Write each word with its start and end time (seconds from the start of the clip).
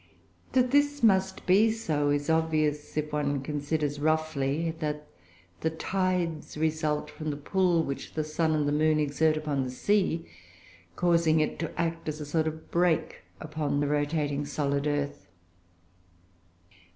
That 0.53 0.71
this 0.71 1.03
must 1.03 1.45
be 1.45 1.71
so 1.71 2.09
is 2.09 2.27
obvious, 2.27 2.97
if 2.97 3.13
one 3.13 3.43
considers, 3.43 3.99
roughly, 3.99 4.71
that 4.79 5.07
the 5.59 5.69
tides 5.69 6.57
result 6.57 7.11
from 7.11 7.29
the 7.29 7.37
pull 7.37 7.83
which 7.83 8.15
the 8.15 8.23
sun 8.23 8.53
and 8.55 8.67
the 8.67 8.71
moon 8.71 8.97
exert 8.99 9.37
upon 9.37 9.63
the 9.63 9.69
sea, 9.69 10.25
causing 10.95 11.39
it 11.39 11.59
to 11.59 11.79
act 11.79 12.09
as 12.09 12.19
a 12.19 12.25
sort 12.25 12.47
of 12.47 12.71
break 12.71 13.19
upon 13.39 13.79
the 13.79 13.85
rotating 13.87 14.43
solid 14.43 14.87
earth. 14.87 15.27